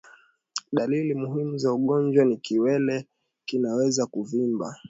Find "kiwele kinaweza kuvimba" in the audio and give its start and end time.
2.37-4.77